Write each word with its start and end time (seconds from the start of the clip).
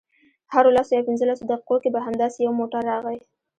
هرو 0.53 0.69
لسو 0.77 0.91
یا 0.97 1.01
پنځلسو 1.09 1.43
دقیقو 1.51 1.75
کې 1.83 1.89
به 1.93 1.99
همداسې 2.07 2.37
یو 2.41 2.53
موټر 2.59 2.81
راغی. 2.91 3.19